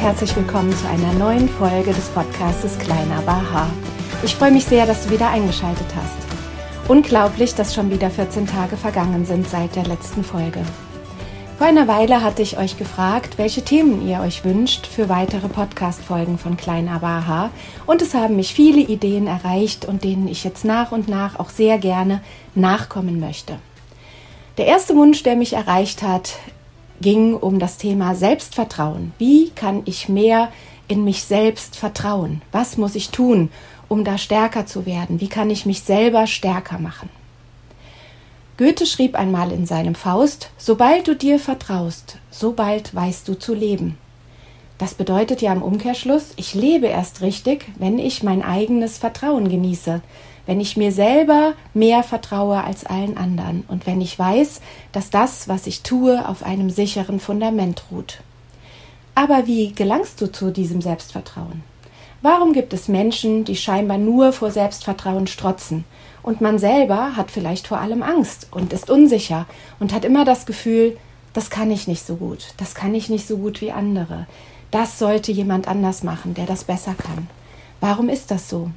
[0.00, 3.68] Herzlich willkommen zu einer neuen Folge des Podcastes Kleiner Baha.
[4.24, 6.88] Ich freue mich sehr, dass du wieder eingeschaltet hast.
[6.88, 10.62] Unglaublich, dass schon wieder 14 Tage vergangen sind seit der letzten Folge.
[11.58, 16.38] Vor einer Weile hatte ich euch gefragt, welche Themen ihr euch wünscht für weitere Podcast-Folgen
[16.38, 17.50] von Klein aber aha.
[17.84, 21.50] Und es haben mich viele Ideen erreicht und denen ich jetzt nach und nach auch
[21.50, 22.22] sehr gerne
[22.54, 23.58] nachkommen möchte.
[24.56, 26.38] Der erste Wunsch, der mich erreicht hat,
[27.00, 29.12] ging um das Thema Selbstvertrauen.
[29.18, 30.50] Wie kann ich mehr
[30.88, 32.42] in mich selbst vertrauen?
[32.52, 33.50] Was muss ich tun,
[33.88, 35.20] um da stärker zu werden?
[35.20, 37.08] Wie kann ich mich selber stärker machen?
[38.56, 43.96] Goethe schrieb einmal in seinem Faust, sobald du dir vertraust, sobald weißt du zu leben.
[44.76, 50.02] Das bedeutet ja im Umkehrschluss, ich lebe erst richtig, wenn ich mein eigenes Vertrauen genieße,
[50.50, 55.46] wenn ich mir selber mehr vertraue als allen anderen und wenn ich weiß, dass das,
[55.46, 58.18] was ich tue, auf einem sicheren Fundament ruht.
[59.14, 61.62] Aber wie gelangst du zu diesem Selbstvertrauen?
[62.20, 65.84] Warum gibt es Menschen, die scheinbar nur vor Selbstvertrauen strotzen?
[66.20, 69.46] Und man selber hat vielleicht vor allem Angst und ist unsicher
[69.78, 70.96] und hat immer das Gefühl,
[71.32, 74.26] das kann ich nicht so gut, das kann ich nicht so gut wie andere.
[74.72, 77.28] Das sollte jemand anders machen, der das besser kann.
[77.78, 78.72] Warum ist das so?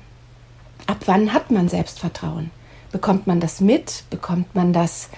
[0.87, 2.51] Ab wann hat man Selbstvertrauen?
[2.91, 4.03] Bekommt man das mit?
[4.09, 5.09] Bekommt man das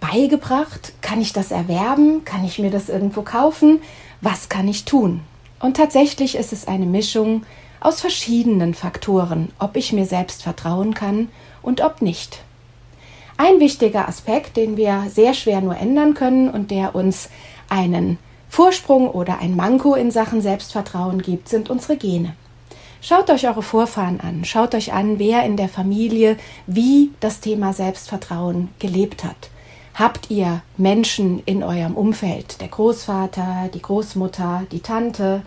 [0.00, 0.92] beigebracht?
[1.02, 2.24] Kann ich das erwerben?
[2.24, 3.80] Kann ich mir das irgendwo kaufen?
[4.20, 5.20] Was kann ich tun?
[5.60, 7.44] Und tatsächlich ist es eine Mischung
[7.80, 11.28] aus verschiedenen Faktoren, ob ich mir selbst vertrauen kann
[11.62, 12.42] und ob nicht.
[13.36, 17.28] Ein wichtiger Aspekt, den wir sehr schwer nur ändern können und der uns
[17.68, 22.34] einen Vorsprung oder ein Manko in Sachen Selbstvertrauen gibt, sind unsere Gene.
[23.00, 26.36] Schaut euch eure Vorfahren an, schaut euch an, wer in der Familie
[26.66, 29.50] wie das Thema Selbstvertrauen gelebt hat.
[29.94, 35.42] Habt ihr Menschen in eurem Umfeld, der Großvater, die Großmutter, die Tante,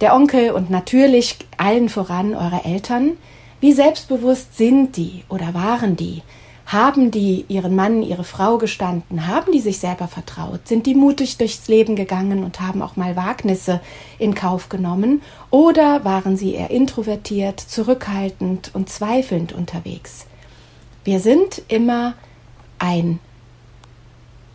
[0.00, 3.12] der Onkel und natürlich allen voran eure Eltern?
[3.60, 6.22] Wie selbstbewusst sind die oder waren die?
[6.66, 9.26] Haben die ihren Mann, ihre Frau gestanden?
[9.26, 10.66] Haben die sich selber vertraut?
[10.66, 13.80] Sind die mutig durchs Leben gegangen und haben auch mal Wagnisse
[14.18, 15.20] in Kauf genommen?
[15.50, 20.26] Oder waren sie eher introvertiert, zurückhaltend und zweifelnd unterwegs?
[21.04, 22.14] Wir sind immer
[22.78, 23.18] ein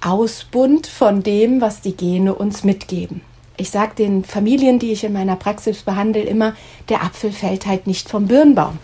[0.01, 3.21] Ausbund von dem, was die Gene uns mitgeben.
[3.57, 6.55] Ich sage den Familien, die ich in meiner Praxis behandle, immer,
[6.87, 8.79] der Apfel fällt halt nicht vom Birnbaum.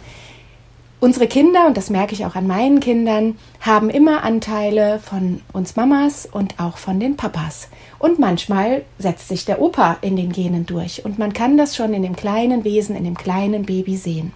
[1.06, 5.76] Unsere Kinder, und das merke ich auch an meinen Kindern, haben immer Anteile von uns
[5.76, 7.70] Mamas und auch von den Papas.
[8.00, 11.06] Und manchmal setzt sich der Opa in den Genen durch.
[11.06, 14.34] Und man kann das schon in dem kleinen Wesen, in dem kleinen Baby sehen.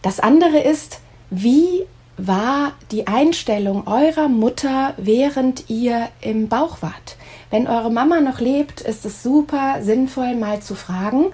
[0.00, 1.84] Das andere ist, wie
[2.16, 7.18] war die Einstellung eurer Mutter, während ihr im Bauch wart?
[7.50, 11.26] Wenn eure Mama noch lebt, ist es super sinnvoll, mal zu fragen,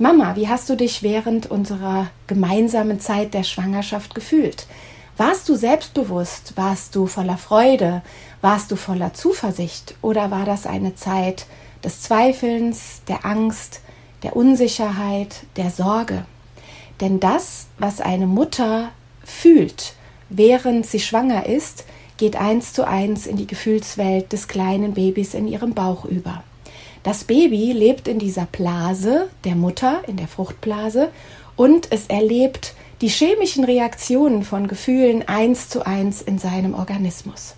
[0.00, 4.68] Mama, wie hast du dich während unserer gemeinsamen Zeit der Schwangerschaft gefühlt?
[5.16, 6.52] Warst du selbstbewusst?
[6.54, 8.02] Warst du voller Freude?
[8.40, 9.96] Warst du voller Zuversicht?
[10.00, 11.46] Oder war das eine Zeit
[11.82, 13.80] des Zweifelns, der Angst,
[14.22, 16.26] der Unsicherheit, der Sorge?
[17.00, 18.90] Denn das, was eine Mutter
[19.24, 19.94] fühlt,
[20.28, 21.86] während sie schwanger ist,
[22.18, 26.44] geht eins zu eins in die Gefühlswelt des kleinen Babys in ihrem Bauch über.
[27.02, 31.10] Das Baby lebt in dieser Blase der Mutter, in der Fruchtblase,
[31.56, 37.54] und es erlebt die chemischen Reaktionen von Gefühlen eins zu eins in seinem Organismus.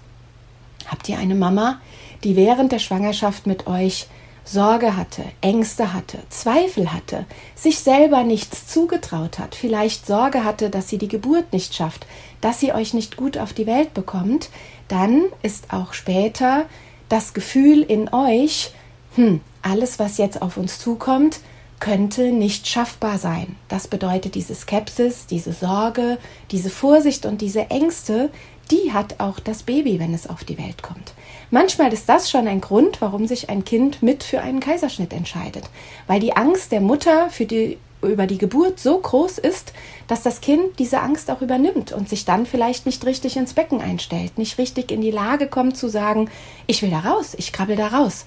[0.87, 1.81] Habt ihr eine Mama,
[2.25, 4.07] die während der Schwangerschaft mit euch
[4.45, 10.89] Sorge hatte, Ängste hatte, Zweifel hatte, sich selber nichts zugetraut hat, vielleicht Sorge hatte, dass
[10.89, 12.07] sie die Geburt nicht schafft,
[12.41, 14.51] dass sie euch nicht gut auf die Welt bekommt,
[14.89, 16.67] dann ist auch später
[17.09, 18.73] das Gefühl in euch,
[19.17, 21.41] hm, alles, was jetzt auf uns zukommt,
[21.81, 23.57] könnte nicht schaffbar sein.
[23.69, 26.19] Das bedeutet, diese Skepsis, diese Sorge,
[26.51, 28.31] diese Vorsicht und diese Ängste,
[28.71, 31.15] die hat auch das Baby, wenn es auf die Welt kommt.
[31.51, 35.65] Manchmal ist das schon ein Grund, warum sich ein Kind mit für einen Kaiserschnitt entscheidet,
[36.06, 39.75] weil die Angst der Mutter für die über die Geburt so groß ist,
[40.06, 43.83] dass das Kind diese Angst auch übernimmt und sich dann vielleicht nicht richtig ins Becken
[43.83, 46.31] einstellt, nicht richtig in die Lage kommt zu sagen,
[46.67, 48.25] ich will da raus, ich krabbel da raus.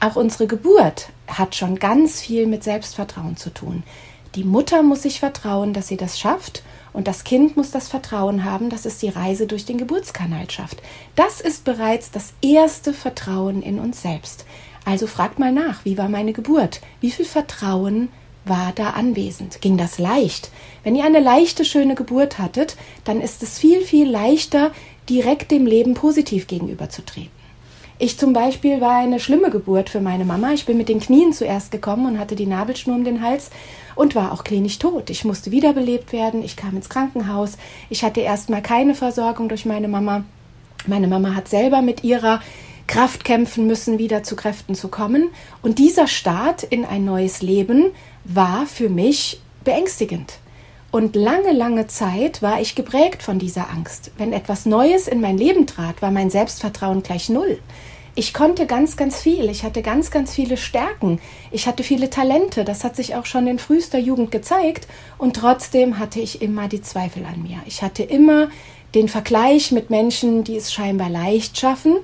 [0.00, 3.82] Auch unsere Geburt hat schon ganz viel mit Selbstvertrauen zu tun.
[4.34, 6.62] Die Mutter muss sich vertrauen, dass sie das schafft
[6.92, 10.82] und das Kind muss das Vertrauen haben, dass es die Reise durch den Geburtskanal schafft.
[11.14, 14.44] Das ist bereits das erste Vertrauen in uns selbst.
[14.84, 16.80] Also fragt mal nach, wie war meine Geburt?
[17.00, 18.08] Wie viel Vertrauen
[18.44, 19.60] war da anwesend?
[19.60, 20.50] Ging das leicht?
[20.84, 24.70] Wenn ihr eine leichte, schöne Geburt hattet, dann ist es viel, viel leichter,
[25.08, 27.35] direkt dem Leben positiv gegenüberzutreten.
[27.98, 30.52] Ich zum Beispiel war eine schlimme Geburt für meine Mama.
[30.52, 33.50] Ich bin mit den Knien zuerst gekommen und hatte die Nabelschnur um den Hals
[33.94, 35.08] und war auch klinisch tot.
[35.08, 36.44] Ich musste wiederbelebt werden.
[36.44, 37.56] Ich kam ins Krankenhaus.
[37.88, 40.24] Ich hatte erstmal keine Versorgung durch meine Mama.
[40.86, 42.42] Meine Mama hat selber mit ihrer
[42.86, 45.30] Kraft kämpfen müssen, wieder zu Kräften zu kommen.
[45.62, 47.92] Und dieser Start in ein neues Leben
[48.24, 50.38] war für mich beängstigend.
[50.96, 54.12] Und lange, lange Zeit war ich geprägt von dieser Angst.
[54.16, 57.58] Wenn etwas Neues in mein Leben trat, war mein Selbstvertrauen gleich null.
[58.14, 59.50] Ich konnte ganz, ganz viel.
[59.50, 61.20] Ich hatte ganz, ganz viele Stärken.
[61.50, 62.64] Ich hatte viele Talente.
[62.64, 64.88] Das hat sich auch schon in frühester Jugend gezeigt.
[65.18, 67.58] Und trotzdem hatte ich immer die Zweifel an mir.
[67.66, 68.48] Ich hatte immer
[68.94, 71.96] den Vergleich mit Menschen, die es scheinbar leicht schaffen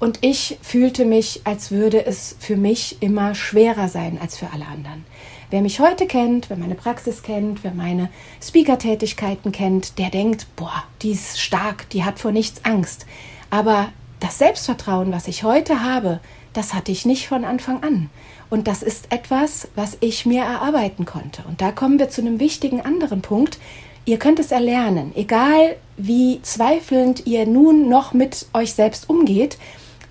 [0.00, 4.66] und ich fühlte mich, als würde es für mich immer schwerer sein als für alle
[4.66, 5.04] anderen.
[5.50, 8.08] Wer mich heute kennt, wer meine Praxis kennt, wer meine
[8.40, 13.04] Speaker-Tätigkeiten kennt, der denkt, boah, die ist stark, die hat vor nichts Angst.
[13.50, 13.88] Aber
[14.20, 16.20] das Selbstvertrauen, was ich heute habe,
[16.52, 18.10] das hatte ich nicht von Anfang an.
[18.48, 21.42] Und das ist etwas, was ich mir erarbeiten konnte.
[21.48, 23.58] Und da kommen wir zu einem wichtigen anderen Punkt.
[24.04, 29.58] Ihr könnt es erlernen, egal wie zweifelnd ihr nun noch mit euch selbst umgeht.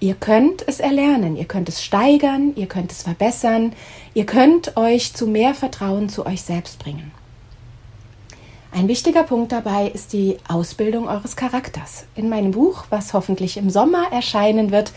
[0.02, 3.74] Ihr könnt es erlernen, ihr könnt es steigern, ihr könnt es verbessern,
[4.14, 7.12] ihr könnt euch zu mehr Vertrauen zu euch selbst bringen.
[8.72, 12.06] Ein wichtiger Punkt dabei ist die Ausbildung eures Charakters.
[12.16, 14.94] In meinem Buch, was hoffentlich im Sommer erscheinen wird,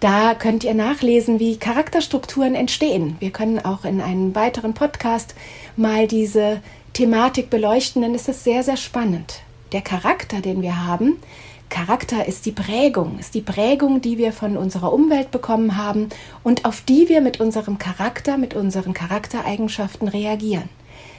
[0.00, 3.16] da könnt ihr nachlesen, wie Charakterstrukturen entstehen.
[3.18, 5.34] Wir können auch in einem weiteren Podcast
[5.76, 6.62] mal diese
[6.92, 9.40] Thematik beleuchten, denn es ist sehr, sehr spannend.
[9.72, 11.16] Der Charakter, den wir haben,
[11.68, 16.08] Charakter ist die Prägung, ist die Prägung, die wir von unserer Umwelt bekommen haben
[16.42, 20.68] und auf die wir mit unserem Charakter, mit unseren Charaktereigenschaften reagieren.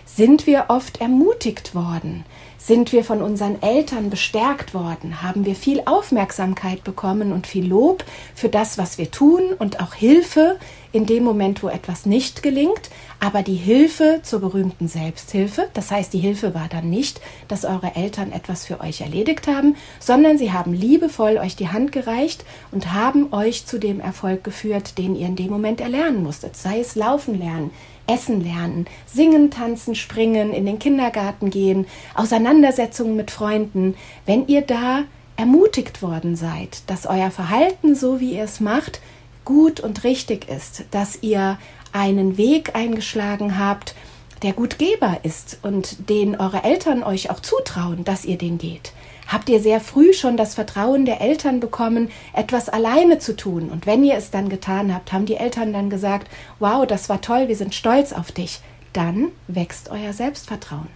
[0.06, 2.26] Sind wir oft ermutigt worden?
[2.58, 5.22] Sind wir von unseren Eltern bestärkt worden?
[5.22, 8.04] Haben wir viel Aufmerksamkeit bekommen und viel Lob
[8.36, 10.58] für das, was wir tun und auch Hilfe
[10.92, 12.90] in dem Moment, wo etwas nicht gelingt?
[13.20, 17.96] Aber die Hilfe zur berühmten Selbsthilfe, das heißt, die Hilfe war dann nicht, dass eure
[17.96, 22.94] Eltern etwas für euch erledigt haben, sondern sie haben liebevoll euch die Hand gereicht und
[22.94, 26.56] haben euch zu dem Erfolg geführt, den ihr in dem Moment erlernen musstet.
[26.56, 27.72] Sei es laufen lernen,
[28.08, 33.96] Essen lernen, singen, tanzen, springen, in den Kindergarten gehen, Auseinandersetzungen mit Freunden,
[34.26, 35.04] wenn ihr da
[35.38, 39.00] ermutigt worden seid, dass euer Verhalten, so wie ihr es macht,
[39.50, 41.58] gut und richtig ist, dass ihr
[41.92, 43.96] einen Weg eingeschlagen habt,
[44.44, 48.94] der gut gehbar ist und den eure Eltern euch auch zutrauen, dass ihr den geht
[49.30, 53.70] habt ihr sehr früh schon das Vertrauen der Eltern bekommen, etwas alleine zu tun.
[53.70, 57.22] Und wenn ihr es dann getan habt, haben die Eltern dann gesagt, wow, das war
[57.22, 58.60] toll, wir sind stolz auf dich.
[58.92, 60.90] Dann wächst euer Selbstvertrauen.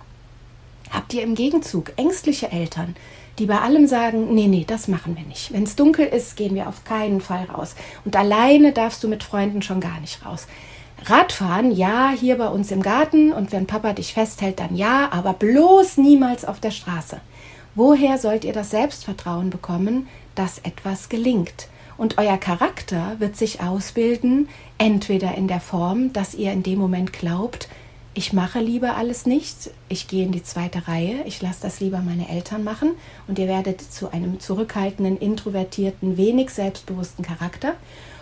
[0.89, 2.95] Habt ihr im Gegenzug ängstliche Eltern,
[3.39, 5.51] die bei allem sagen, nee, nee, das machen wir nicht.
[5.53, 7.75] Wenn es dunkel ist, gehen wir auf keinen Fall raus.
[8.05, 10.47] Und alleine darfst du mit Freunden schon gar nicht raus.
[11.05, 15.33] Radfahren, ja, hier bei uns im Garten und wenn Papa dich festhält, dann ja, aber
[15.33, 17.19] bloß niemals auf der Straße.
[17.75, 21.67] Woher sollt ihr das Selbstvertrauen bekommen, dass etwas gelingt?
[21.97, 24.47] Und euer Charakter wird sich ausbilden,
[24.77, 27.67] entweder in der Form, dass ihr in dem Moment glaubt,
[28.15, 31.99] ich mache lieber alles nicht, ich gehe in die zweite Reihe, ich lasse das lieber
[31.99, 32.91] meine Eltern machen
[33.27, 37.73] und ihr werdet zu einem zurückhaltenden, introvertierten, wenig selbstbewussten Charakter.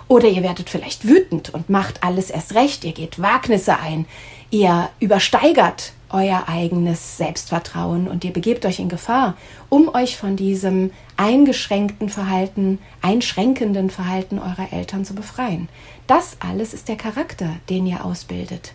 [0.08, 4.06] Oder ihr werdet vielleicht wütend und macht alles erst recht, ihr geht Wagnisse ein,
[4.50, 9.36] ihr übersteigert euer eigenes Selbstvertrauen und ihr begebt euch in Gefahr,
[9.70, 15.70] um euch von diesem eingeschränkten Verhalten, einschränkenden Verhalten eurer Eltern zu befreien.
[16.08, 18.74] Das alles ist der Charakter, den ihr ausbildet.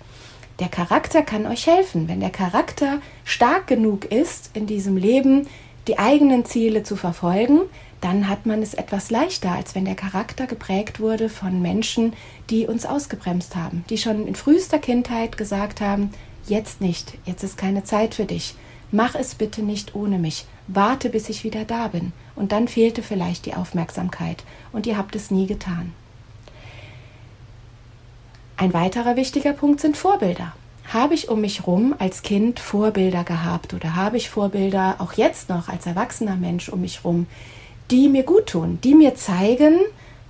[0.59, 2.09] Der Charakter kann euch helfen.
[2.09, 5.47] Wenn der Charakter stark genug ist, in diesem Leben
[5.87, 7.61] die eigenen Ziele zu verfolgen,
[8.01, 12.13] dann hat man es etwas leichter, als wenn der Charakter geprägt wurde von Menschen,
[12.51, 16.11] die uns ausgebremst haben, die schon in frühester Kindheit gesagt haben,
[16.49, 18.55] Jetzt nicht, jetzt ist keine Zeit für dich.
[18.93, 20.47] Mach es bitte nicht ohne mich.
[20.69, 22.13] Warte, bis ich wieder da bin.
[22.37, 25.93] Und dann fehlte vielleicht die Aufmerksamkeit und ihr habt es nie getan.
[28.59, 30.55] Ein weiterer wichtiger Punkt sind Vorbilder.
[30.89, 35.51] habe ich um mich rum als Kind Vorbilder gehabt oder habe ich Vorbilder auch jetzt
[35.51, 37.27] noch als erwachsener Mensch um mich rum,
[37.91, 39.81] die mir gut tun, die mir zeigen,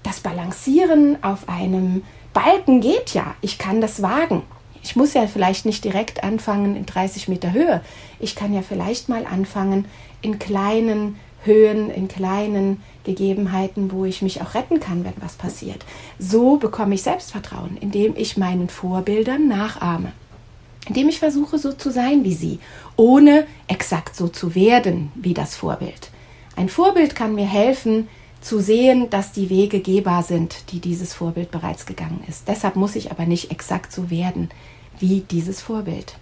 [0.02, 2.02] das Balancieren auf einem
[2.32, 3.36] Balken geht ja.
[3.42, 4.42] Ich kann das wagen.
[4.82, 7.80] Ich muss ja vielleicht nicht direkt anfangen in 30 Meter Höhe.
[8.18, 9.84] Ich kann ja vielleicht mal anfangen
[10.20, 15.86] in kleinen Höhen, in kleinen Gegebenheiten, wo ich mich auch retten kann, wenn was passiert.
[16.18, 20.12] So bekomme ich Selbstvertrauen, indem ich meinen Vorbildern nachahme.
[20.86, 22.58] Indem ich versuche, so zu sein wie sie,
[22.96, 26.10] ohne exakt so zu werden wie das Vorbild.
[26.56, 28.08] Ein Vorbild kann mir helfen,
[28.40, 32.46] zu sehen, dass die Wege gehbar sind, die dieses Vorbild bereits gegangen ist.
[32.46, 34.50] Deshalb muss ich aber nicht exakt so werden
[34.98, 36.16] wie dieses Vorbild.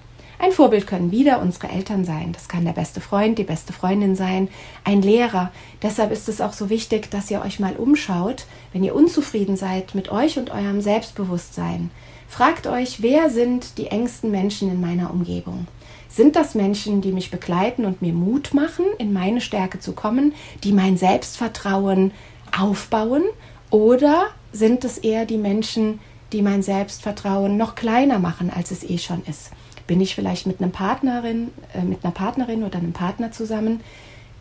[0.44, 2.32] Ein Vorbild können wieder unsere Eltern sein.
[2.32, 4.48] Das kann der beste Freund, die beste Freundin sein,
[4.84, 5.50] ein Lehrer.
[5.82, 9.94] Deshalb ist es auch so wichtig, dass ihr euch mal umschaut, wenn ihr unzufrieden seid
[9.94, 11.90] mit euch und eurem Selbstbewusstsein.
[12.28, 15.66] Fragt euch, wer sind die engsten Menschen in meiner Umgebung?
[16.10, 20.34] Sind das Menschen, die mich begleiten und mir Mut machen, in meine Stärke zu kommen,
[20.62, 22.12] die mein Selbstvertrauen
[22.54, 23.22] aufbauen?
[23.70, 26.00] Oder sind es eher die Menschen,
[26.34, 29.50] die mein Selbstvertrauen noch kleiner machen, als es eh schon ist?
[29.86, 33.80] Bin ich vielleicht mit, einem Partnerin, äh, mit einer Partnerin oder einem Partner zusammen,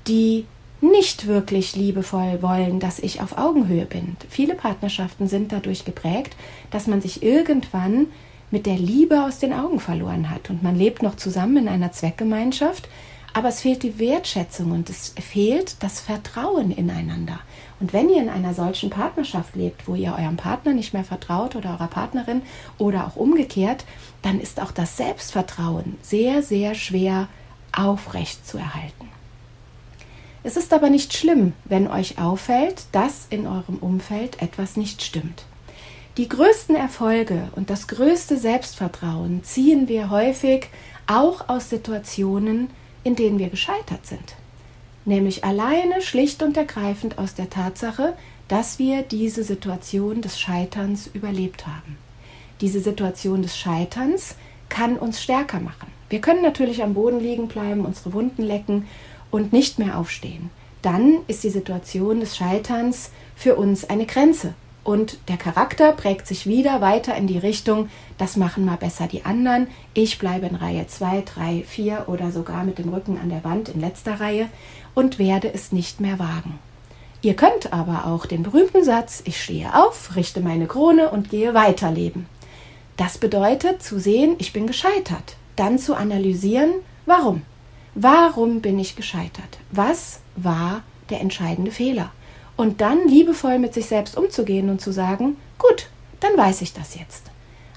[0.08, 0.46] die
[0.82, 4.18] nicht wirklich liebevoll wollen, dass ich auf Augenhöhe bin.
[4.30, 6.36] Viele Partnerschaften sind dadurch geprägt,
[6.72, 8.08] dass man sich irgendwann
[8.52, 10.50] mit der Liebe aus den Augen verloren hat.
[10.50, 12.90] Und man lebt noch zusammen in einer Zweckgemeinschaft,
[13.34, 17.40] aber es fehlt die Wertschätzung und es fehlt das Vertrauen ineinander.
[17.84, 21.58] Und wenn ihr in einer solchen Partnerschaft lebt, wo ihr eurem Partner nicht mehr vertraut
[21.58, 22.42] oder eurer Partnerin
[22.78, 23.84] oder auch umgekehrt,
[24.22, 27.28] dann ist auch das Selbstvertrauen sehr, sehr schwer
[27.74, 29.10] aufrecht zu erhalten.
[30.44, 35.44] Es ist aber nicht schlimm, wenn euch auffällt, dass in eurem Umfeld etwas nicht stimmt.
[36.16, 40.70] Die größten Erfolge und das größte Selbstvertrauen ziehen wir häufig
[41.06, 42.70] auch aus Situationen,
[43.04, 44.38] in denen wir gescheitert sind.
[45.06, 48.14] Nämlich alleine schlicht und ergreifend aus der Tatsache,
[48.48, 51.98] dass wir diese Situation des Scheiterns überlebt haben.
[52.62, 54.36] Diese Situation des Scheiterns
[54.70, 55.88] kann uns stärker machen.
[56.10, 58.88] Wir können natürlich am Boden liegen bleiben, unsere Wunden lecken
[59.32, 60.50] und nicht mehr aufstehen.
[60.82, 66.46] Dann ist die Situation des Scheiterns für uns eine Grenze, und der Charakter prägt sich
[66.46, 69.68] wieder weiter in die Richtung, das machen mal besser die anderen.
[69.94, 73.70] Ich bleibe in Reihe 2, 3, 4 oder sogar mit dem Rücken an der Wand
[73.70, 74.50] in letzter Reihe
[74.94, 76.60] und werde es nicht mehr wagen.
[77.22, 81.54] Ihr könnt aber auch den berühmten Satz, ich stehe auf, richte meine Krone und gehe
[81.54, 82.26] weiterleben.
[82.98, 85.38] Das bedeutet zu sehen, ich bin gescheitert.
[85.56, 86.72] Dann zu analysieren,
[87.06, 87.44] warum?
[87.96, 89.60] Warum bin ich gescheitert?
[89.72, 92.12] Was war der entscheidende Fehler?
[92.56, 95.88] Und dann liebevoll mit sich selbst umzugehen und zu sagen, gut,
[96.20, 97.32] dann weiß ich das jetzt.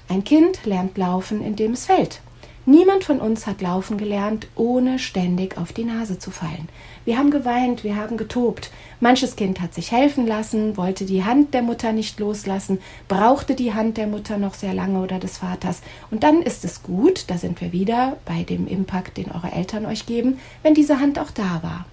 [0.09, 2.21] Ein Kind lernt laufen, indem es fällt.
[2.69, 6.67] Niemand von uns hat laufen gelernt, ohne ständig auf die Nase zu fallen.
[7.05, 8.71] Wir haben geweint, wir haben getobt.
[8.99, 13.73] Manches Kind hat sich helfen lassen, wollte die Hand der Mutter nicht loslassen, brauchte die
[13.73, 15.81] Hand der Mutter noch sehr lange oder des Vaters.
[16.11, 19.85] Und dann ist es gut, da sind wir wieder bei dem Impact, den eure Eltern
[19.85, 21.85] euch geben, wenn diese Hand auch da war.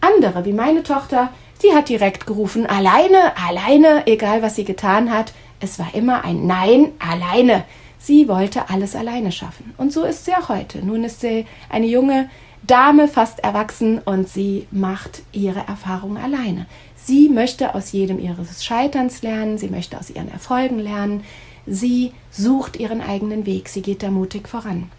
[0.00, 5.34] Andere, wie meine Tochter, Sie hat direkt gerufen, alleine, alleine, egal was sie getan hat.
[5.60, 7.64] Es war immer ein Nein, alleine.
[7.98, 9.74] Sie wollte alles alleine schaffen.
[9.76, 10.78] Und so ist sie auch heute.
[10.78, 12.30] Nun ist sie eine junge
[12.62, 16.64] Dame, fast erwachsen, und sie macht ihre Erfahrungen alleine.
[16.96, 21.24] Sie möchte aus jedem ihres Scheiterns lernen, sie möchte aus ihren Erfolgen lernen,
[21.66, 24.90] sie sucht ihren eigenen Weg, sie geht da mutig voran.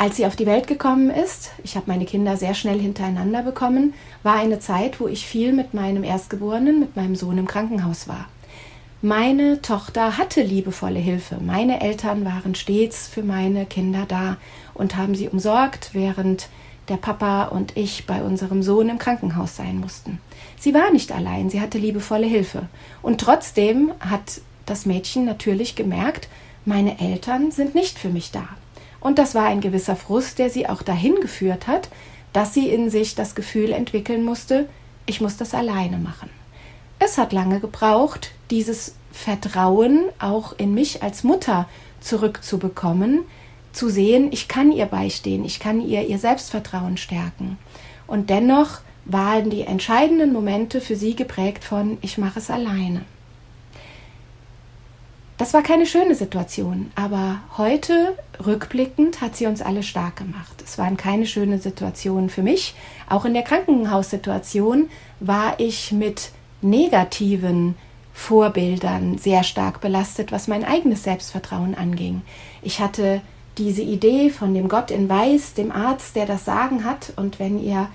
[0.00, 3.94] Als sie auf die Welt gekommen ist, ich habe meine Kinder sehr schnell hintereinander bekommen,
[4.22, 8.28] war eine Zeit, wo ich viel mit meinem Erstgeborenen, mit meinem Sohn im Krankenhaus war.
[9.02, 11.38] Meine Tochter hatte liebevolle Hilfe.
[11.44, 14.36] Meine Eltern waren stets für meine Kinder da
[14.72, 16.48] und haben sie umsorgt, während
[16.88, 20.20] der Papa und ich bei unserem Sohn im Krankenhaus sein mussten.
[20.60, 22.68] Sie war nicht allein, sie hatte liebevolle Hilfe.
[23.02, 26.28] Und trotzdem hat das Mädchen natürlich gemerkt,
[26.64, 28.48] meine Eltern sind nicht für mich da.
[29.00, 31.88] Und das war ein gewisser Frust, der sie auch dahin geführt hat,
[32.32, 34.68] dass sie in sich das Gefühl entwickeln musste,
[35.06, 36.30] ich muss das alleine machen.
[36.98, 41.68] Es hat lange gebraucht, dieses Vertrauen auch in mich als Mutter
[42.00, 43.20] zurückzubekommen,
[43.72, 47.58] zu sehen, ich kann ihr beistehen, ich kann ihr ihr Selbstvertrauen stärken.
[48.06, 53.02] Und dennoch waren die entscheidenden Momente für sie geprägt von, ich mache es alleine.
[55.38, 60.62] Das war keine schöne Situation, aber heute, rückblickend, hat sie uns alle stark gemacht.
[60.64, 62.74] Es waren keine schöne Situationen für mich.
[63.08, 64.90] Auch in der Krankenhaussituation
[65.20, 67.76] war ich mit negativen
[68.12, 72.22] Vorbildern sehr stark belastet, was mein eigenes Selbstvertrauen anging.
[72.62, 73.20] Ich hatte
[73.58, 77.12] diese Idee von dem Gott in Weiß, dem Arzt, der das Sagen hat.
[77.14, 77.88] Und wenn ihr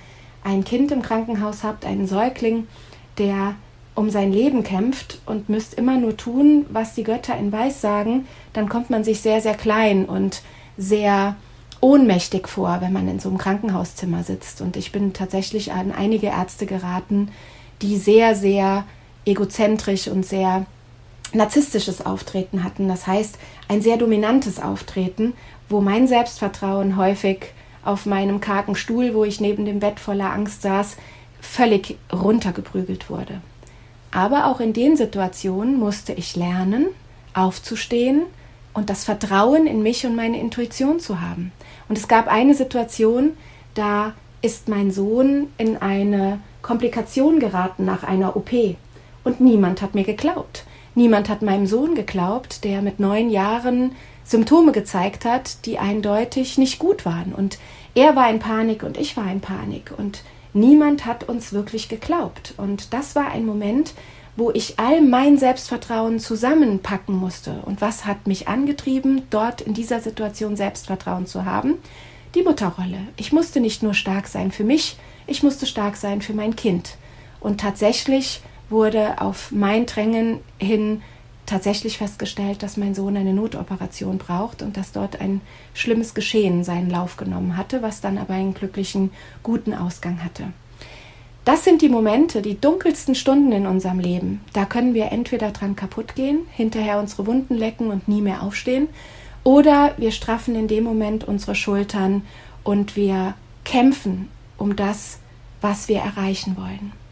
[0.45, 2.69] ein Kind im Krankenhaus habt, einen Säugling,
[3.17, 3.55] der
[3.95, 8.27] um sein Leben kämpft und müsst immer nur tun, was die Götter in Weiß sagen,
[8.53, 10.41] dann kommt man sich sehr, sehr klein und
[10.77, 11.35] sehr
[11.79, 14.61] ohnmächtig vor, wenn man in so einem Krankenhauszimmer sitzt.
[14.61, 17.29] Und ich bin tatsächlich an einige Ärzte geraten,
[17.81, 18.85] die sehr, sehr
[19.25, 20.65] egozentrisch und sehr
[21.33, 22.87] narzisstisches Auftreten hatten.
[22.87, 25.33] Das heißt, ein sehr dominantes Auftreten,
[25.69, 27.47] wo mein Selbstvertrauen häufig
[27.83, 30.95] auf meinem kargen Stuhl, wo ich neben dem Bett voller Angst saß,
[31.41, 33.41] völlig runtergeprügelt wurde.
[34.13, 36.87] Aber auch in den Situationen musste ich lernen,
[37.33, 38.21] aufzustehen
[38.73, 41.51] und das Vertrauen in mich und meine Intuition zu haben.
[41.89, 43.31] Und es gab eine Situation,
[43.73, 48.51] da ist mein Sohn in eine Komplikation geraten nach einer OP.
[49.23, 50.65] Und niemand hat mir geglaubt.
[50.95, 53.93] Niemand hat meinem Sohn geglaubt, der mit neun Jahren
[54.23, 57.33] Symptome gezeigt hat, die eindeutig nicht gut waren.
[57.33, 57.57] Und
[57.95, 59.91] er war in Panik und ich war in Panik.
[59.97, 62.53] Und niemand hat uns wirklich geglaubt.
[62.57, 63.93] Und das war ein Moment,
[64.35, 67.61] wo ich all mein Selbstvertrauen zusammenpacken musste.
[67.65, 71.75] Und was hat mich angetrieben, dort in dieser Situation Selbstvertrauen zu haben?
[72.35, 72.99] Die Mutterrolle.
[73.15, 76.97] Ich musste nicht nur stark sein für mich, ich musste stark sein für mein Kind.
[77.39, 81.01] Und tatsächlich wurde auf mein Drängen hin
[81.45, 85.41] tatsächlich festgestellt, dass mein Sohn eine Notoperation braucht und dass dort ein
[85.73, 89.11] schlimmes Geschehen seinen Lauf genommen hatte, was dann aber einen glücklichen,
[89.43, 90.53] guten Ausgang hatte.
[91.45, 94.39] Das sind die Momente, die dunkelsten Stunden in unserem Leben.
[94.53, 98.87] Da können wir entweder dran kaputt gehen, hinterher unsere Wunden lecken und nie mehr aufstehen,
[99.43, 102.21] oder wir straffen in dem Moment unsere Schultern
[102.63, 103.33] und wir
[103.65, 105.19] kämpfen um das,
[105.59, 107.02] was wir erreichen wollen.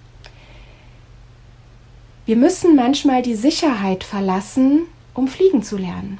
[2.31, 6.17] Wir müssen manchmal die Sicherheit verlassen, um fliegen zu lernen.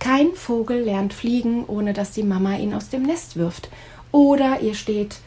[0.00, 3.68] Kein Vogel lernt fliegen, ohne dass die Mama ihn aus dem Nest wirft.
[4.10, 5.18] Oder ihr steht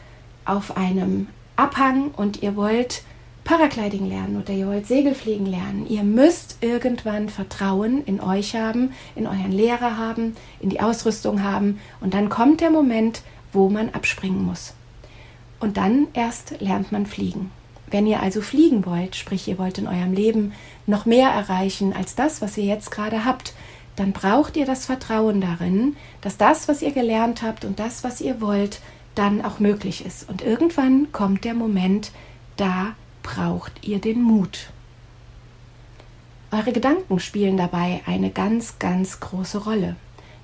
[0.44, 3.02] auf einem Abhang und ihr wollt
[3.44, 5.86] Paragliding lernen oder ihr wollt Segelfliegen lernen.
[5.88, 11.80] Ihr müsst irgendwann Vertrauen in euch haben, in euren Lehrer haben, in die Ausrüstung haben
[12.02, 13.22] und dann kommt der Moment,
[13.54, 14.74] wo man abspringen muss.
[15.60, 17.50] Und dann erst lernt man fliegen.
[17.90, 20.52] Wenn ihr also fliegen wollt, sprich ihr wollt in eurem Leben
[20.86, 23.54] noch mehr erreichen als das, was ihr jetzt gerade habt,
[23.96, 28.20] dann braucht ihr das Vertrauen darin, dass das, was ihr gelernt habt und das, was
[28.20, 28.80] ihr wollt,
[29.14, 30.28] dann auch möglich ist.
[30.28, 32.12] Und irgendwann kommt der Moment,
[32.56, 34.70] da braucht ihr den Mut.
[36.50, 39.96] Eure Gedanken spielen dabei eine ganz, ganz große Rolle.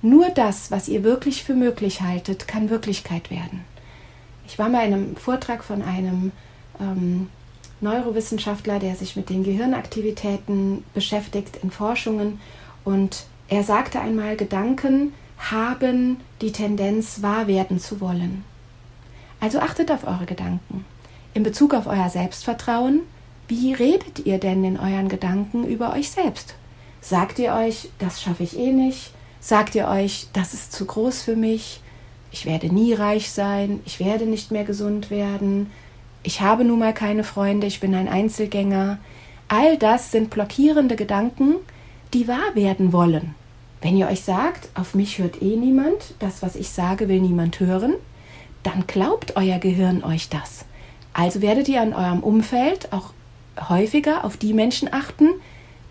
[0.02, 3.64] Nur das, was ihr wirklich für möglich haltet, kann Wirklichkeit werden.
[4.46, 6.33] Ich war bei einem Vortrag von einem
[6.80, 7.28] ähm,
[7.80, 12.40] Neurowissenschaftler, der sich mit den Gehirnaktivitäten beschäftigt in Forschungen.
[12.84, 18.44] Und er sagte einmal, Gedanken haben die Tendenz, wahr werden zu wollen.
[19.40, 20.84] Also achtet auf eure Gedanken.
[21.34, 23.00] In Bezug auf euer Selbstvertrauen,
[23.48, 26.54] wie redet ihr denn in euren Gedanken über euch selbst?
[27.00, 29.12] Sagt ihr euch, das schaffe ich eh nicht?
[29.40, 31.82] Sagt ihr euch, das ist zu groß für mich?
[32.30, 35.70] Ich werde nie reich sein, ich werde nicht mehr gesund werden,
[36.24, 38.98] ich habe nun mal keine Freunde, ich bin ein Einzelgänger.
[39.46, 41.56] All das sind blockierende Gedanken,
[42.12, 43.34] die wahr werden wollen.
[43.82, 47.60] Wenn ihr euch sagt, auf mich hört eh niemand, das, was ich sage, will niemand
[47.60, 47.92] hören,
[48.62, 50.64] dann glaubt euer Gehirn euch das.
[51.12, 53.12] Also werdet ihr in eurem Umfeld auch
[53.68, 55.28] häufiger auf die Menschen achten,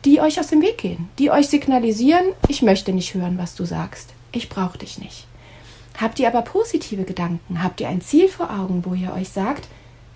[0.03, 3.63] die euch aus dem Weg gehen, die euch signalisieren, ich möchte nicht hören, was du
[3.63, 5.27] sagst, ich brauche dich nicht.
[6.01, 9.67] Habt ihr aber positive Gedanken, habt ihr ein Ziel vor Augen, wo ihr euch sagt,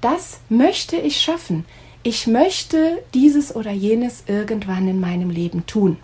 [0.02, 1.66] das möchte ich schaffen.
[2.04, 5.98] Ich möchte dieses oder jenes irgendwann in meinem Leben tun.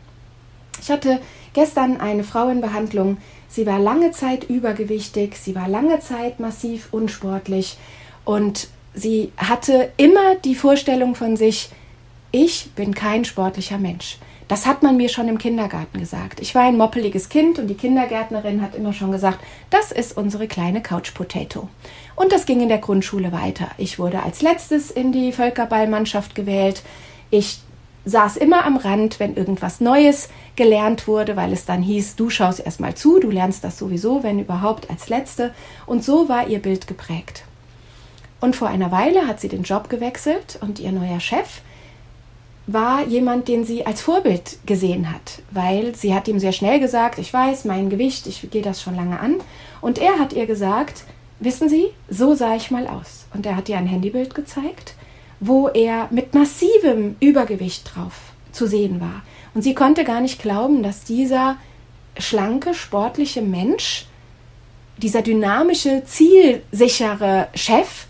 [0.82, 1.20] Ich hatte
[1.54, 3.18] gestern eine Frau in Behandlung.
[3.48, 7.78] Sie war lange Zeit übergewichtig, sie war lange Zeit massiv unsportlich
[8.26, 11.70] und sie hatte immer die Vorstellung von sich,
[12.32, 14.18] ich bin kein sportlicher Mensch.
[14.48, 16.40] Das hat man mir schon im Kindergarten gesagt.
[16.42, 20.48] Ich war ein moppeliges Kind und die Kindergärtnerin hat immer schon gesagt, das ist unsere
[20.48, 21.70] kleine Couch Potato.
[22.16, 23.68] Und das ging in der Grundschule weiter.
[23.78, 26.84] Ich wurde als letztes in die Völkerballmannschaft gewählt.
[27.30, 27.60] Ich
[28.06, 32.60] saß immer am Rand, wenn irgendwas Neues gelernt wurde, weil es dann hieß, du schaust
[32.60, 35.54] erstmal zu, du lernst das sowieso, wenn überhaupt als Letzte.
[35.86, 37.46] Und so war ihr Bild geprägt.
[38.42, 41.62] Und vor einer Weile hat sie den Job gewechselt und ihr neuer Chef
[42.68, 47.20] war jemand, den sie als Vorbild gesehen hat, weil sie hat ihm sehr schnell gesagt,
[47.20, 49.36] ich weiß, mein Gewicht, ich gehe das schon lange an.
[49.82, 51.04] Und er hat ihr gesagt,
[51.44, 53.26] wissen Sie, so sah ich mal aus.
[53.34, 54.96] Und er hat ihr ein Handybild gezeigt,
[55.40, 58.14] wo er mit massivem Übergewicht drauf
[58.52, 59.24] zu sehen war.
[59.54, 61.58] Und sie konnte gar nicht glauben, dass dieser
[62.18, 64.06] schlanke, sportliche Mensch,
[64.98, 68.08] dieser dynamische, zielsichere Chef,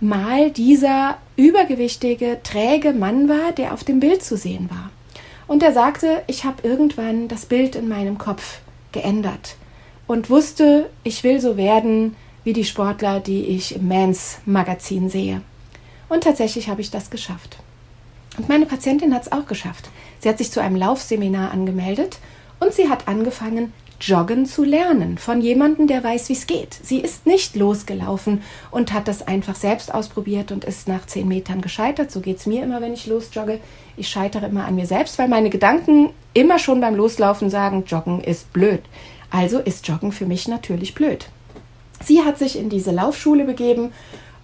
[0.00, 4.90] mal dieser übergewichtige, träge Mann war, der auf dem Bild zu sehen war.
[5.46, 8.60] Und er sagte, ich habe irgendwann das Bild in meinem Kopf
[8.92, 9.56] geändert
[10.06, 15.42] und wusste, ich will so werden wie die Sportler, die ich im Mans Magazin sehe.
[16.08, 17.58] Und tatsächlich habe ich das geschafft.
[18.36, 19.90] Und meine Patientin hat es auch geschafft.
[20.20, 22.18] Sie hat sich zu einem Laufseminar angemeldet
[22.58, 26.72] und sie hat angefangen, Joggen zu lernen von jemandem, der weiß, wie es geht.
[26.82, 31.60] Sie ist nicht losgelaufen und hat das einfach selbst ausprobiert und ist nach zehn Metern
[31.60, 32.10] gescheitert.
[32.10, 33.60] So geht es mir immer, wenn ich losjogge.
[33.98, 38.22] Ich scheitere immer an mir selbst, weil meine Gedanken immer schon beim Loslaufen sagen, Joggen
[38.22, 38.80] ist blöd.
[39.30, 41.26] Also ist Joggen für mich natürlich blöd.
[42.02, 43.92] Sie hat sich in diese Laufschule begeben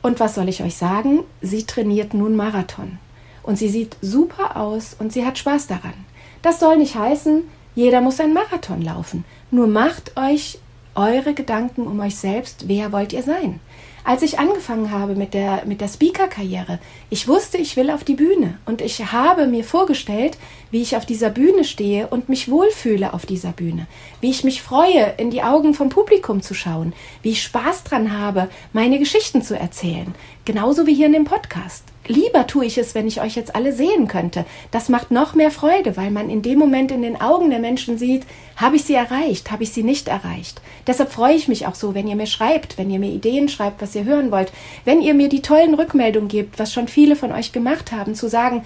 [0.03, 1.21] und was soll ich euch sagen?
[1.40, 2.99] Sie trainiert nun Marathon.
[3.42, 5.95] Und sie sieht super aus und sie hat Spaß daran.
[6.42, 9.25] Das soll nicht heißen, jeder muss einen Marathon laufen.
[9.51, 10.59] Nur macht euch
[10.95, 13.61] eure Gedanken um euch selbst, wer wollt ihr sein?
[14.07, 16.79] Als ich angefangen habe mit der, mit der Speaker-Karriere,
[17.11, 18.57] ich wusste, ich will auf die Bühne.
[18.64, 20.38] Und ich habe mir vorgestellt,
[20.71, 23.88] wie ich auf dieser Bühne stehe und mich wohlfühle auf dieser Bühne,
[24.21, 26.92] wie ich mich freue, in die Augen vom Publikum zu schauen,
[27.23, 30.14] wie ich Spaß dran habe, meine Geschichten zu erzählen,
[30.45, 31.83] genauso wie hier in dem Podcast.
[32.09, 34.45] Lieber tue ich es, wenn ich euch jetzt alle sehen könnte.
[34.71, 37.99] Das macht noch mehr Freude, weil man in dem Moment in den Augen der Menschen
[37.99, 38.25] sieht,
[38.57, 40.61] habe ich sie erreicht, habe ich sie nicht erreicht.
[40.87, 43.83] Deshalb freue ich mich auch so, wenn ihr mir schreibt, wenn ihr mir Ideen schreibt,
[43.83, 44.53] was ihr hören wollt,
[44.85, 48.29] wenn ihr mir die tollen Rückmeldungen gebt, was schon viele von euch gemacht haben, zu
[48.29, 48.64] sagen,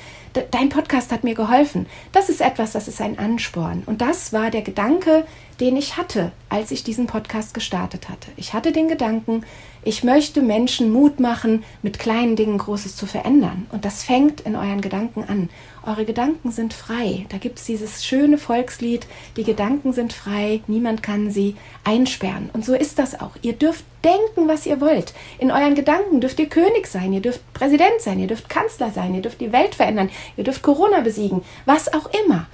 [0.51, 1.87] dein Podcast hat mir geholfen.
[2.13, 3.83] Das ist etwas, das ist ein Ansporn.
[3.87, 5.25] Und das war der Gedanke,
[5.61, 8.31] den ich hatte, als ich diesen Podcast gestartet hatte.
[8.37, 9.45] Ich hatte den Gedanken,
[9.83, 13.67] ich möchte Menschen Mut machen, mit kleinen Dingen Großes zu verändern.
[13.73, 15.49] Und das fängt in euren Gedanken an.
[15.87, 17.25] Eure Gedanken sind frei.
[17.31, 19.07] Da gibt es dieses schöne Volkslied,
[19.39, 22.51] die Gedanken sind frei, niemand kann sie einsperren.
[22.53, 23.33] Und so ist das auch.
[23.41, 25.15] Ihr dürft denken, was ihr wollt.
[25.39, 29.15] In euren Gedanken dürft ihr König sein, ihr dürft Präsident sein, ihr dürft Kanzler sein,
[29.15, 32.47] ihr dürft die Welt verändern, ihr dürft Corona besiegen, was auch immer.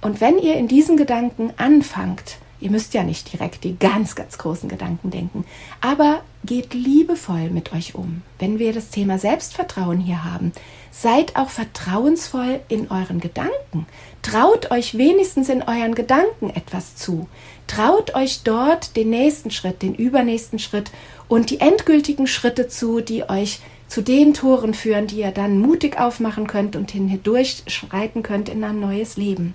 [0.00, 4.36] Und wenn ihr in diesen Gedanken anfangt, Ihr müsst ja nicht direkt die ganz, ganz
[4.36, 5.44] großen Gedanken denken,
[5.80, 8.22] aber geht liebevoll mit euch um.
[8.38, 10.52] Wenn wir das Thema Selbstvertrauen hier haben,
[10.90, 13.86] seid auch vertrauensvoll in euren Gedanken.
[14.22, 17.28] Traut euch wenigstens in euren Gedanken etwas zu.
[17.66, 20.90] Traut euch dort den nächsten Schritt, den übernächsten Schritt
[21.28, 25.98] und die endgültigen Schritte zu, die euch zu den Toren führen, die ihr dann mutig
[25.98, 29.54] aufmachen könnt und hindurch schreiten könnt in ein neues Leben.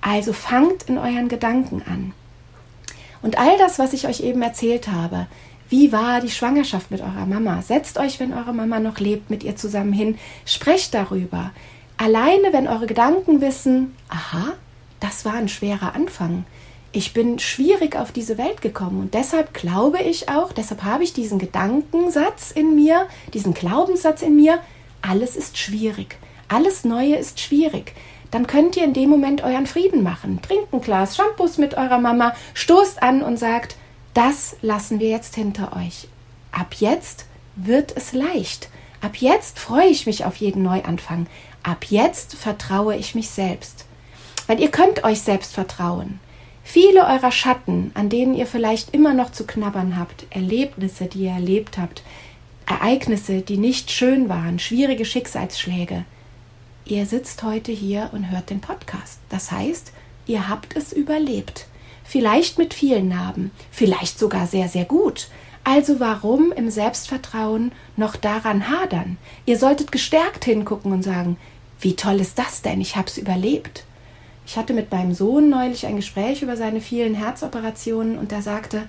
[0.00, 2.12] Also fangt in euren Gedanken an.
[3.22, 5.26] Und all das, was ich euch eben erzählt habe,
[5.68, 7.62] wie war die Schwangerschaft mit eurer Mama?
[7.62, 11.52] Setzt euch, wenn eure Mama noch lebt, mit ihr zusammen hin, sprecht darüber.
[11.96, 14.54] Alleine, wenn eure Gedanken wissen, aha,
[14.98, 16.44] das war ein schwerer Anfang.
[16.92, 21.12] Ich bin schwierig auf diese Welt gekommen und deshalb glaube ich auch, deshalb habe ich
[21.12, 24.58] diesen Gedankensatz in mir, diesen Glaubenssatz in mir,
[25.02, 26.16] alles ist schwierig.
[26.48, 27.92] Alles Neue ist schwierig
[28.30, 30.40] dann könnt ihr in dem Moment euren Frieden machen.
[30.42, 33.76] Trinkt ein Glas Shampoos mit eurer Mama, stoßt an und sagt,
[34.14, 36.08] das lassen wir jetzt hinter euch.
[36.52, 38.68] Ab jetzt wird es leicht.
[39.00, 41.26] Ab jetzt freue ich mich auf jeden Neuanfang.
[41.62, 43.84] Ab jetzt vertraue ich mich selbst.
[44.46, 46.20] Weil ihr könnt euch selbst vertrauen.
[46.62, 51.32] Viele eurer Schatten, an denen ihr vielleicht immer noch zu knabbern habt, Erlebnisse, die ihr
[51.32, 52.02] erlebt habt,
[52.66, 56.04] Ereignisse, die nicht schön waren, schwierige Schicksalsschläge,
[56.90, 59.20] ihr sitzt heute hier und hört den Podcast.
[59.28, 59.92] Das heißt,
[60.26, 61.66] ihr habt es überlebt.
[62.04, 65.28] Vielleicht mit vielen Narben, vielleicht sogar sehr, sehr gut.
[65.62, 69.18] Also warum im Selbstvertrauen noch daran hadern?
[69.46, 71.36] Ihr solltet gestärkt hingucken und sagen,
[71.80, 72.80] wie toll ist das denn?
[72.80, 73.84] Ich hab's überlebt.
[74.44, 78.88] Ich hatte mit meinem Sohn neulich ein Gespräch über seine vielen Herzoperationen und er sagte,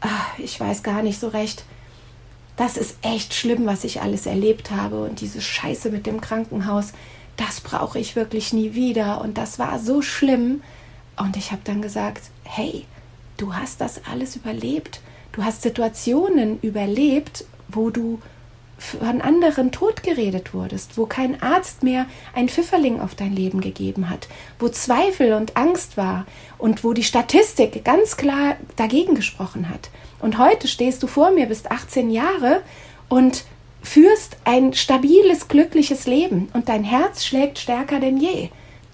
[0.00, 1.64] ach, ich weiß gar nicht so recht,
[2.58, 6.92] das ist echt schlimm, was ich alles erlebt habe und diese Scheiße mit dem Krankenhaus,
[7.36, 10.62] das brauche ich wirklich nie wieder und das war so schlimm.
[11.16, 12.84] Und ich habe dann gesagt, hey,
[13.36, 15.00] du hast das alles überlebt.
[15.30, 18.20] Du hast Situationen überlebt, wo du
[18.78, 24.28] von anderen totgeredet wurdest, wo kein Arzt mehr ein Pfifferling auf dein Leben gegeben hat,
[24.58, 29.90] wo Zweifel und Angst war und wo die Statistik ganz klar dagegen gesprochen hat.
[30.20, 32.62] Und heute stehst du vor mir, bist 18 Jahre
[33.08, 33.44] und
[33.82, 38.50] führst ein stabiles, glückliches Leben und dein Herz schlägt stärker denn je.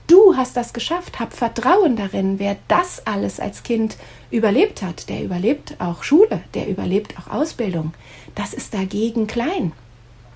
[0.07, 2.39] Du hast das geschafft, hab Vertrauen darin.
[2.39, 3.97] Wer das alles als Kind
[4.31, 7.95] überlebt hat, der überlebt auch Schule, der überlebt auch Ausbildung.
[8.35, 9.73] Das ist dagegen klein.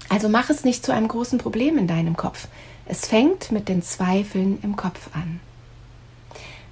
[0.09, 2.49] Also mach es nicht zu einem großen Problem in deinem Kopf.
[2.87, 5.41] Es fängt mit den Zweifeln im Kopf an.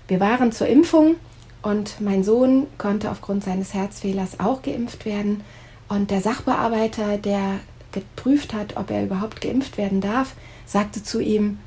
[0.08, 1.16] Wir waren zur Impfung
[1.62, 5.42] und mein Sohn konnte aufgrund seines Herzfehlers auch geimpft werden.
[5.88, 7.60] Und der Sachbearbeiter, der
[7.92, 10.34] geprüft hat, ob er überhaupt geimpft werden darf,
[10.64, 11.58] sagte zu ihm,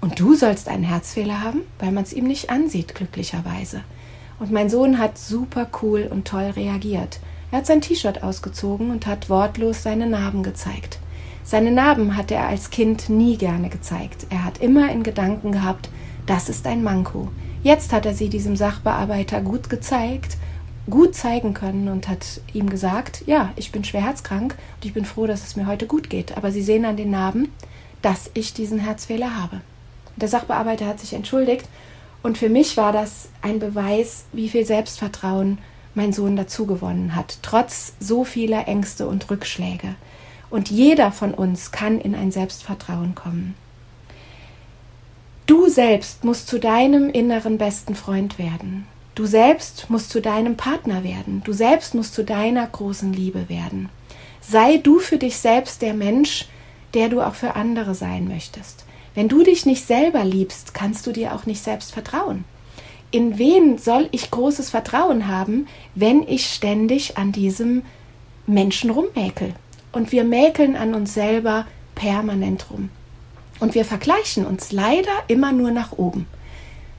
[0.00, 3.82] und du sollst einen Herzfehler haben, weil man es ihm nicht ansieht, glücklicherweise.
[4.38, 7.20] Und mein Sohn hat super cool und toll reagiert.
[7.50, 10.98] Er hat sein T-Shirt ausgezogen und hat wortlos seine Narben gezeigt.
[11.44, 14.26] Seine Narben hatte er als Kind nie gerne gezeigt.
[14.30, 15.90] Er hat immer in Gedanken gehabt,
[16.26, 17.28] das ist ein Manko.
[17.62, 20.38] Jetzt hat er sie diesem Sachbearbeiter gut gezeigt,
[20.88, 25.04] gut zeigen können und hat ihm gesagt, ja, ich bin schwer herzkrank und ich bin
[25.04, 26.36] froh, dass es mir heute gut geht.
[26.36, 27.48] Aber Sie sehen an den Narben,
[28.02, 29.60] dass ich diesen Herzfehler habe.
[30.16, 31.66] Der Sachbearbeiter hat sich entschuldigt
[32.22, 35.58] und für mich war das ein Beweis, wie viel Selbstvertrauen
[35.94, 39.94] mein Sohn dazu gewonnen hat, trotz so vieler Ängste und Rückschläge.
[40.50, 43.54] Und jeder von uns kann in ein Selbstvertrauen kommen.
[45.46, 48.86] Du selbst musst zu deinem inneren besten Freund werden.
[49.14, 51.42] Du selbst musst zu deinem Partner werden.
[51.44, 53.88] Du selbst musst zu deiner großen Liebe werden.
[54.40, 56.46] Sei du für dich selbst der Mensch,
[56.94, 58.84] der du auch für andere sein möchtest.
[59.14, 62.44] Wenn du dich nicht selber liebst, kannst du dir auch nicht selbst vertrauen.
[63.14, 67.82] In wen soll ich großes Vertrauen haben, wenn ich ständig an diesem
[68.46, 69.54] Menschen rummäkel?
[69.94, 72.90] und wir mäkeln an uns selber permanent rum.
[73.60, 76.26] Und wir vergleichen uns leider immer nur nach oben.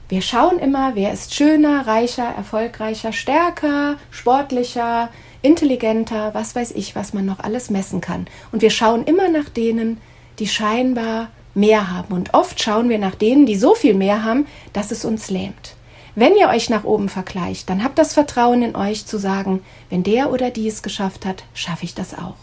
[0.08, 5.10] Wir schauen immer, wer ist schöner, reicher, erfolgreicher, stärker, sportlicher,
[5.42, 8.26] intelligenter, was weiß ich, was man noch alles messen kann.
[8.52, 10.00] Und wir schauen immer nach denen,
[10.38, 12.14] die scheinbar mehr haben.
[12.14, 15.75] Und oft schauen wir nach denen, die so viel mehr haben, dass es uns lähmt.
[16.18, 20.02] Wenn ihr euch nach oben vergleicht, dann habt das Vertrauen in euch zu sagen, wenn
[20.02, 22.36] der oder die es geschafft hat, schaffe ich das auch.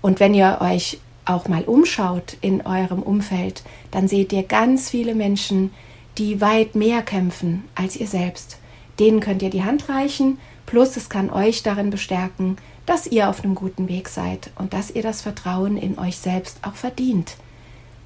[0.00, 5.14] Und wenn ihr euch auch mal umschaut in eurem Umfeld, dann seht ihr ganz viele
[5.14, 5.74] Menschen,
[6.16, 8.58] die weit mehr kämpfen als ihr selbst.
[8.98, 13.44] Denen könnt ihr die Hand reichen, plus es kann euch darin bestärken, dass ihr auf
[13.44, 17.36] einem guten Weg seid und dass ihr das Vertrauen in euch selbst auch verdient.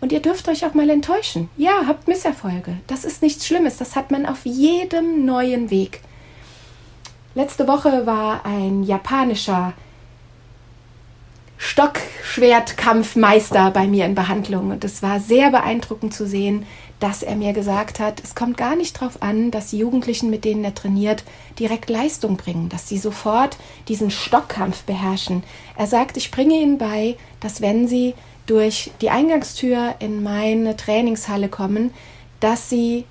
[0.01, 1.49] Und ihr dürft euch auch mal enttäuschen.
[1.57, 2.77] Ja, habt Misserfolge.
[2.87, 3.79] Das ist nichts Schlimmes.
[3.79, 6.01] Das hat man auf jedem neuen Weg.
[7.35, 9.73] Letzte Woche war ein japanischer
[11.59, 14.71] Stockschwertkampfmeister bei mir in Behandlung.
[14.71, 16.67] Und es war sehr beeindruckend zu sehen,
[17.01, 20.45] dass er mir gesagt hat, es kommt gar nicht darauf an, dass die Jugendlichen, mit
[20.45, 21.25] denen er trainiert,
[21.59, 25.43] direkt Leistung bringen, dass sie sofort diesen Stockkampf beherrschen.
[25.77, 28.15] Er sagt, ich bringe ihnen bei, dass wenn sie
[28.47, 31.93] durch die Eingangstür in meine Trainingshalle kommen,
[32.41, 33.05] dass sie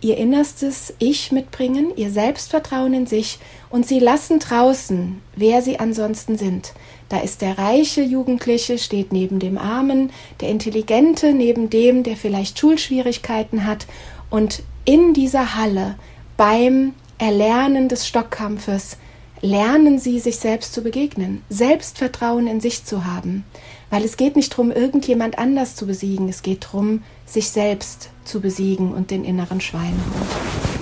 [0.00, 3.38] ihr innerstes Ich mitbringen, ihr Selbstvertrauen in sich
[3.70, 6.72] und sie lassen draußen, wer sie ansonsten sind.
[7.08, 12.58] Da ist der reiche Jugendliche, steht neben dem Armen, der Intelligente neben dem, der vielleicht
[12.58, 13.86] Schulschwierigkeiten hat.
[14.28, 15.96] Und in dieser Halle
[16.36, 18.96] beim Erlernen des Stockkampfes
[19.42, 23.44] lernen sie, sich selbst zu begegnen, Selbstvertrauen in sich zu haben.
[23.90, 28.40] Weil es geht nicht darum, irgendjemand anders zu besiegen, es geht darum, sich selbst zu
[28.40, 30.00] besiegen und den inneren Schweinehund.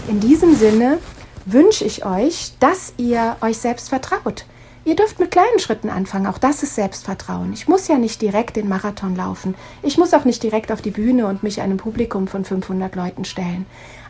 [0.08, 0.98] In diesem Sinne
[1.46, 4.44] wünsche ich euch, dass ihr euch selbst vertraut,
[4.82, 6.26] Ihr dürft mit kleinen Schritten anfangen.
[6.26, 7.52] Auch das ist Selbstvertrauen.
[7.52, 9.54] Ich muss ja nicht direkt den Marathon laufen.
[9.82, 13.26] Ich muss auch nicht direkt auf die Bühne und mich einem Publikum von 500 Leuten
[13.26, 13.66] stellen.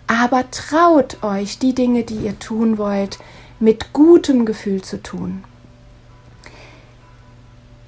[0.07, 3.19] Aber traut euch, die Dinge, die ihr tun wollt,
[3.61, 5.45] mit gutem Gefühl zu tun.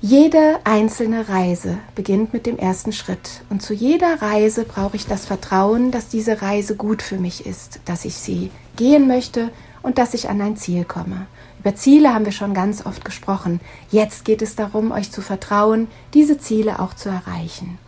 [0.05, 3.43] Jede einzelne Reise beginnt mit dem ersten Schritt.
[3.51, 7.79] Und zu jeder Reise brauche ich das Vertrauen, dass diese Reise gut für mich ist,
[7.85, 11.27] dass ich sie gehen möchte und dass ich an ein Ziel komme.
[11.61, 13.61] Über Ziele haben wir schon ganz oft gesprochen.
[13.93, 17.79] Jetzt geht es darum, euch zu vertrauen, diese Ziele auch zu erreichen.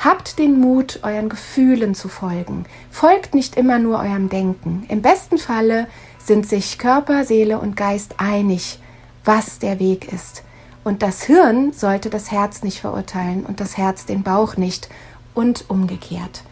[0.00, 2.64] Habt den Mut, euren Gefühlen zu folgen.
[2.90, 4.84] Folgt nicht immer nur eurem Denken.
[4.88, 5.86] Im besten Falle
[6.24, 8.78] sind sich Körper, Seele und Geist einig,
[9.24, 10.42] was der Weg ist.
[10.84, 14.88] Und das Hirn sollte das Herz nicht verurteilen und das Herz den Bauch nicht
[15.34, 16.42] und umgekehrt.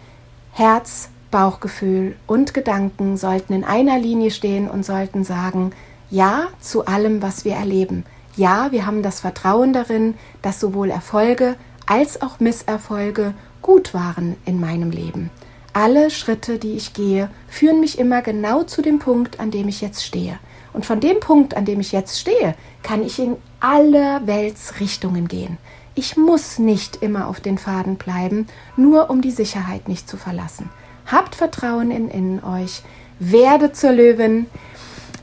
[0.52, 5.72] Herz, Bauchgefühl und Gedanken sollten in einer Linie stehen und sollten sagen,
[6.10, 8.04] ja zu allem, was wir erleben.
[8.36, 14.60] Ja, wir haben das Vertrauen darin, dass sowohl Erfolge als auch Misserfolge gut waren in
[14.60, 15.30] meinem Leben.
[15.80, 19.80] Alle Schritte, die ich gehe, führen mich immer genau zu dem Punkt, an dem ich
[19.80, 20.40] jetzt stehe.
[20.72, 25.56] Und von dem Punkt, an dem ich jetzt stehe, kann ich in alle Weltsrichtungen gehen.
[25.94, 30.68] Ich muss nicht immer auf den Faden bleiben, nur um die Sicherheit nicht zu verlassen.
[31.06, 32.82] Habt Vertrauen in, in euch,
[33.20, 34.46] werde zur Löwin,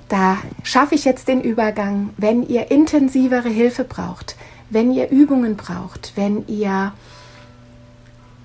[0.08, 4.38] da schaffe ich jetzt den Übergang, wenn ihr intensivere Hilfe braucht,
[4.70, 6.94] wenn ihr Übungen braucht, wenn ihr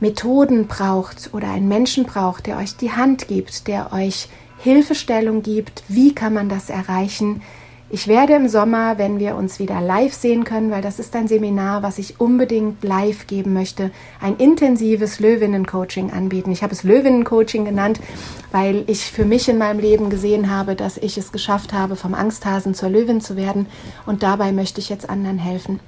[0.00, 5.82] Methoden braucht oder einen Menschen braucht, der euch die Hand gibt, der euch Hilfestellung gibt,
[5.88, 7.42] wie kann man das erreichen,
[7.92, 11.26] ich werde im Sommer, wenn wir uns wieder live sehen können, weil das ist ein
[11.26, 16.52] Seminar, was ich unbedingt live geben möchte, ein intensives Löwinnen-Coaching anbieten.
[16.52, 17.98] Ich habe es Löwinnen-Coaching genannt,
[18.52, 22.14] weil ich für mich in meinem Leben gesehen habe, dass ich es geschafft habe, vom
[22.14, 23.66] Angsthasen zur Löwin zu werden.
[24.06, 25.80] Und dabei möchte ich jetzt anderen helfen.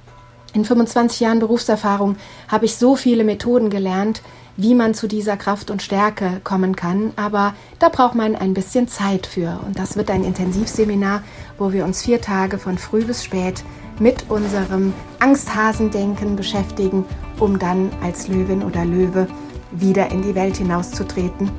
[0.53, 2.15] In 25 Jahren Berufserfahrung
[2.47, 4.21] habe ich so viele Methoden gelernt,
[4.55, 7.11] wie man zu dieser Kraft und Stärke kommen kann.
[7.15, 9.59] Aber da braucht man ein bisschen Zeit für.
[9.65, 11.23] Und das wird ein Intensivseminar,
[11.57, 13.63] wo wir uns vier Tage von früh bis spät
[13.99, 17.05] mit unserem Angsthasendenken beschäftigen,
[17.39, 19.27] um dann als Löwin oder Löwe
[19.71, 21.51] wieder in die Welt hinauszutreten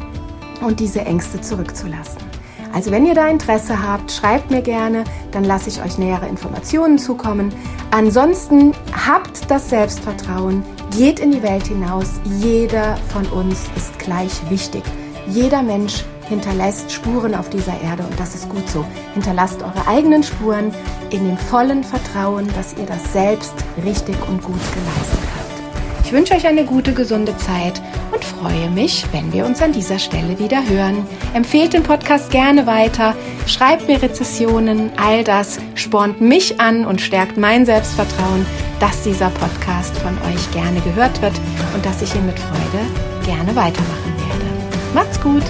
[0.61, 2.34] und diese Ängste zurückzulassen.
[2.75, 6.99] Also wenn ihr da Interesse habt, schreibt mir gerne, dann lasse ich euch nähere Informationen
[6.99, 7.55] zukommen.
[7.93, 10.65] Ansonsten habt das Selbstvertrauen,
[10.97, 12.09] geht in die Welt hinaus.
[12.41, 14.83] Jeder von uns ist gleich wichtig.
[15.29, 18.85] Jeder Mensch hinterlässt Spuren auf dieser Erde und das ist gut so.
[19.15, 20.75] Hinterlasst eure eigenen Spuren
[21.11, 25.45] in dem vollen Vertrauen, dass ihr das selbst richtig und gut geleistet habt.
[26.05, 27.81] Ich wünsche euch eine gute, gesunde Zeit
[28.40, 31.07] freue mich, wenn wir uns an dieser Stelle wieder hören.
[31.35, 33.14] Empfehlt den Podcast gerne weiter,
[33.47, 38.47] schreibt mir Rezessionen, all das spornt mich an und stärkt mein Selbstvertrauen,
[38.81, 41.35] dass dieser Podcast von euch gerne gehört wird
[41.75, 42.85] und dass ich ihn mit Freude
[43.25, 44.44] gerne weitermachen werde.
[44.94, 45.42] Macht's gut!